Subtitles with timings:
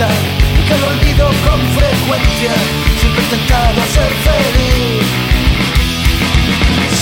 [0.00, 0.14] cuenta
[0.66, 2.52] que lo olvido con frecuencia,
[2.98, 3.28] siempre he
[3.94, 5.04] ser feliz.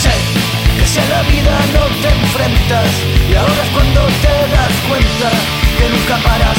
[0.03, 0.15] Sé
[0.79, 2.91] que si a la vida no te enfrentas,
[3.31, 5.31] y ahora es cuando te das cuenta
[5.79, 6.59] que nunca paras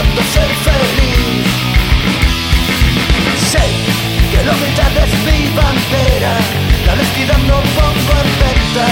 [0.00, 1.46] intentando ser feliz.
[3.50, 3.64] Sé
[4.30, 6.38] que la humildad es mi bandera,
[6.86, 8.86] la honestidad no pongo en venta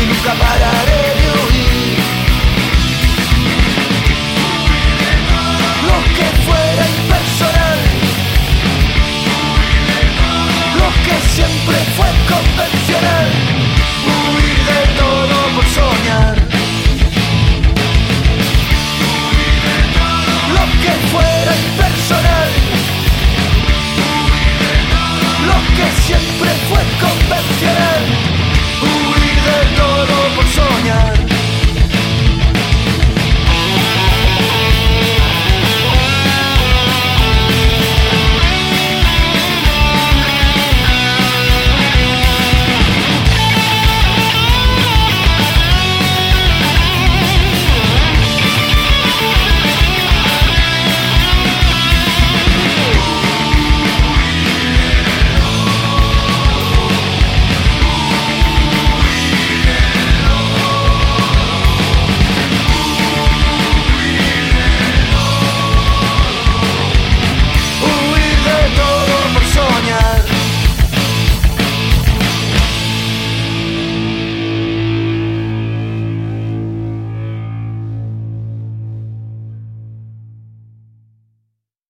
[0.00, 1.01] y nunca pararé.